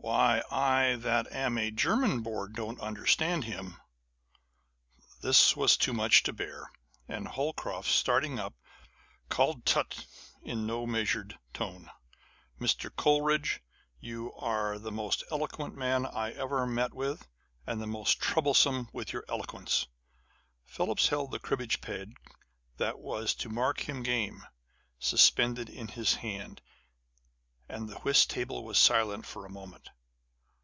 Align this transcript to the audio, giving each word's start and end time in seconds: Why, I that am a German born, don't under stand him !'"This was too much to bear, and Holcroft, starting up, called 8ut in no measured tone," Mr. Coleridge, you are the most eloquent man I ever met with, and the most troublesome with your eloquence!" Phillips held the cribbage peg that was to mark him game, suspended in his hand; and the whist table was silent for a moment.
Why, 0.00 0.42
I 0.50 0.96
that 1.00 1.30
am 1.32 1.58
a 1.58 1.70
German 1.70 2.20
born, 2.22 2.52
don't 2.54 2.80
under 2.80 3.04
stand 3.06 3.44
him 3.44 3.78
!'"This 5.24 5.54
was 5.54 5.76
too 5.76 5.92
much 5.92 6.22
to 6.22 6.32
bear, 6.32 6.70
and 7.06 7.28
Holcroft, 7.28 7.88
starting 7.90 8.38
up, 8.38 8.54
called 9.28 9.66
8ut 9.66 10.06
in 10.40 10.66
no 10.66 10.86
measured 10.86 11.36
tone," 11.52 11.90
Mr. 12.60 12.94
Coleridge, 12.94 13.60
you 14.00 14.32
are 14.34 14.78
the 14.78 14.92
most 14.92 15.24
eloquent 15.30 15.74
man 15.74 16.06
I 16.06 16.30
ever 16.32 16.64
met 16.66 16.94
with, 16.94 17.28
and 17.66 17.80
the 17.82 17.86
most 17.86 18.18
troublesome 18.18 18.88
with 18.92 19.12
your 19.12 19.24
eloquence!" 19.28 19.88
Phillips 20.64 21.08
held 21.08 21.32
the 21.32 21.38
cribbage 21.38 21.82
peg 21.82 22.16
that 22.78 22.98
was 22.98 23.34
to 23.34 23.50
mark 23.50 23.80
him 23.86 24.02
game, 24.02 24.46
suspended 24.98 25.68
in 25.68 25.88
his 25.88 26.14
hand; 26.14 26.62
and 27.68 27.90
the 27.90 27.98
whist 28.00 28.30
table 28.30 28.64
was 28.64 28.78
silent 28.78 29.26
for 29.26 29.44
a 29.44 29.50
moment. 29.50 29.90